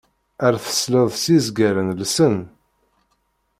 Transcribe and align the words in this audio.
Ar 0.45 0.53
tesleḍ 0.63 1.09
s 1.23 1.25
yizgaren 1.33 1.89
llsen. 1.99 2.35